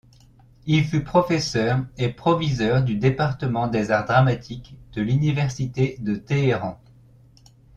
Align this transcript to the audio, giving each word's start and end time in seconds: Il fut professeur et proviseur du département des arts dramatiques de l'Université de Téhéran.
Il 0.65 0.83
fut 0.83 1.03
professeur 1.03 1.85
et 1.99 2.09
proviseur 2.09 2.81
du 2.81 2.95
département 2.95 3.67
des 3.67 3.91
arts 3.91 4.05
dramatiques 4.07 4.75
de 4.93 5.03
l'Université 5.03 5.95
de 5.99 6.15
Téhéran. 6.15 6.81